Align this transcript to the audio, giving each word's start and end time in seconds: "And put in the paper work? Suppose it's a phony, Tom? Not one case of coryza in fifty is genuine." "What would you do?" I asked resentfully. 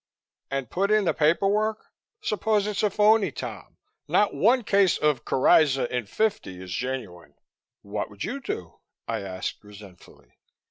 "And 0.49 0.71
put 0.71 0.89
in 0.89 1.05
the 1.05 1.13
paper 1.13 1.47
work? 1.47 1.91
Suppose 2.21 2.65
it's 2.65 2.81
a 2.81 2.89
phony, 2.89 3.31
Tom? 3.31 3.77
Not 4.07 4.33
one 4.33 4.63
case 4.63 4.97
of 4.97 5.25
coryza 5.25 5.85
in 5.95 6.07
fifty 6.07 6.59
is 6.59 6.73
genuine." 6.73 7.35
"What 7.83 8.09
would 8.09 8.23
you 8.23 8.39
do?" 8.39 8.79
I 9.07 9.19
asked 9.21 9.63
resentfully. 9.63 10.39